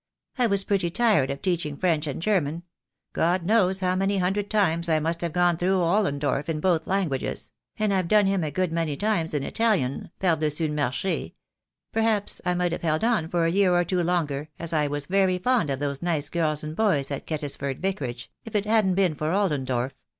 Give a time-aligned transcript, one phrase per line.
[0.39, 2.63] I was pretty tired of teaching French and German—
[3.13, 7.51] God knows how many hundred times I must have gone through Ollendorff in both languages—
[7.77, 11.33] and I've done him a good many times in Italian, par dessus le marche.
[11.93, 15.05] Perhaps I might have held on for a year or two longer, as I was
[15.05, 19.13] very fond of those nice girls and boys at Kettisford Vicarage, if it hadn't been
[19.13, 19.91] for Ollendorff.